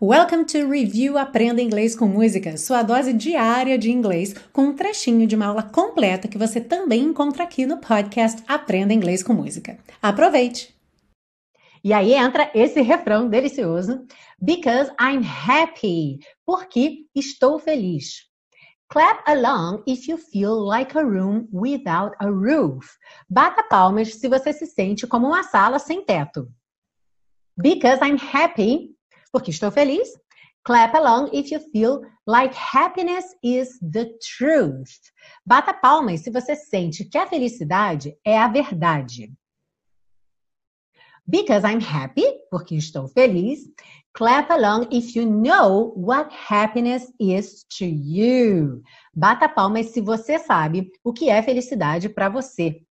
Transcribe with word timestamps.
Welcome 0.00 0.44
to 0.44 0.70
Review 0.70 1.18
Aprenda 1.18 1.60
Inglês 1.60 1.96
com 1.96 2.06
Música, 2.06 2.56
sua 2.56 2.84
dose 2.84 3.12
diária 3.12 3.76
de 3.76 3.90
inglês, 3.90 4.32
com 4.52 4.66
um 4.66 4.72
trechinho 4.72 5.26
de 5.26 5.34
uma 5.34 5.46
aula 5.46 5.64
completa 5.64 6.28
que 6.28 6.38
você 6.38 6.60
também 6.60 7.02
encontra 7.02 7.42
aqui 7.42 7.66
no 7.66 7.78
podcast 7.78 8.40
Aprenda 8.46 8.94
Inglês 8.94 9.24
com 9.24 9.32
Música. 9.32 9.76
Aproveite! 10.00 10.72
E 11.82 11.92
aí 11.92 12.14
entra 12.14 12.48
esse 12.54 12.80
refrão 12.80 13.28
delicioso: 13.28 14.06
Because 14.40 14.88
I'm 15.00 15.24
happy, 15.26 16.20
porque 16.46 17.06
estou 17.12 17.58
feliz. 17.58 18.28
Clap 18.88 19.28
along 19.28 19.82
if 19.84 20.06
you 20.06 20.16
feel 20.16 20.64
like 20.64 20.96
a 20.96 21.02
room 21.02 21.48
without 21.52 22.14
a 22.20 22.30
roof. 22.30 22.86
Bata 23.28 23.64
palmas 23.64 24.14
se 24.14 24.28
você 24.28 24.52
se 24.52 24.66
sente 24.66 25.08
como 25.08 25.26
uma 25.26 25.42
sala 25.42 25.80
sem 25.80 26.04
teto. 26.04 26.48
Because 27.56 28.00
I'm 28.00 28.16
happy, 28.16 28.96
porque 29.38 29.52
estou 29.52 29.70
feliz. 29.70 30.08
Clap 30.64 30.94
along 30.96 31.30
if 31.32 31.52
you 31.52 31.60
feel 31.70 32.00
like 32.26 32.52
happiness 32.54 33.24
is 33.42 33.78
the 33.80 34.06
truth. 34.36 34.90
Bata 35.46 35.72
palmas 35.72 36.22
se 36.22 36.30
você 36.30 36.56
sente 36.56 37.04
que 37.04 37.16
a 37.16 37.26
felicidade 37.26 38.18
é 38.24 38.36
a 38.36 38.48
verdade. 38.48 39.32
Because 41.24 41.64
I'm 41.64 41.80
happy, 41.80 42.24
porque 42.50 42.74
estou 42.74 43.06
feliz. 43.06 43.60
Clap 44.12 44.50
along 44.50 44.88
if 44.90 45.14
you 45.14 45.24
know 45.24 45.92
what 45.94 46.30
happiness 46.32 47.06
is 47.20 47.64
to 47.78 47.84
you. 47.84 48.82
Bata 49.14 49.48
palmas 49.48 49.92
se 49.92 50.00
você 50.00 50.38
sabe 50.40 50.90
o 51.04 51.12
que 51.12 51.30
é 51.30 51.40
felicidade 51.42 52.08
para 52.08 52.28
você. 52.28 52.82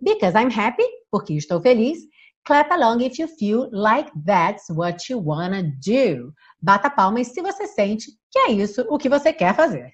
Because 0.00 0.36
I'm 0.36 0.50
happy, 0.50 0.84
porque 1.10 1.34
estou 1.34 1.60
feliz. 1.60 1.98
Clap 2.44 2.70
along 2.70 3.00
if 3.00 3.18
you 3.18 3.26
feel 3.26 3.70
like 3.72 4.10
that's 4.14 4.68
what 4.68 5.08
you 5.08 5.18
wanna 5.18 5.62
do. 5.62 6.32
Bata 6.60 6.90
palmas 6.90 7.28
se 7.28 7.40
você 7.40 7.66
sente 7.66 8.10
que 8.30 8.38
é 8.38 8.50
isso 8.52 8.84
o 8.90 8.98
que 8.98 9.08
você 9.08 9.32
quer 9.32 9.54
fazer. 9.54 9.92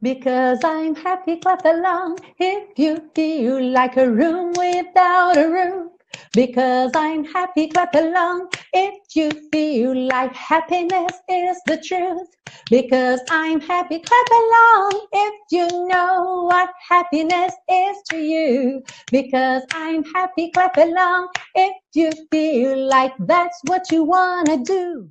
Because 0.00 0.60
I'm 0.64 0.94
happy, 0.94 1.36
clap 1.36 1.64
along 1.66 2.16
if 2.38 2.78
you 2.78 3.10
feel 3.14 3.60
like 3.72 3.98
a 3.98 4.08
room 4.08 4.52
without 4.56 5.36
a 5.36 5.46
roof. 5.46 5.99
Because 6.32 6.92
I'm 6.94 7.24
happy, 7.24 7.68
clap 7.68 7.94
along 7.94 8.48
if 8.72 8.94
you 9.14 9.30
feel 9.52 9.94
like 10.08 10.34
happiness 10.34 11.12
is 11.28 11.60
the 11.66 11.76
truth. 11.78 12.28
Because 12.70 13.20
I'm 13.30 13.60
happy, 13.60 13.98
clap 14.00 14.26
along 14.30 15.06
if 15.12 15.34
you 15.50 15.66
know 15.88 16.44
what 16.48 16.70
happiness 16.88 17.54
is 17.68 17.96
to 18.10 18.18
you. 18.18 18.82
Because 19.10 19.62
I'm 19.72 20.04
happy, 20.04 20.50
clap 20.52 20.76
along 20.76 21.28
if 21.54 21.72
you 21.94 22.10
feel 22.30 22.88
like 22.88 23.12
that's 23.20 23.60
what 23.66 23.90
you 23.90 24.04
wanna 24.04 24.58
do. 24.64 25.10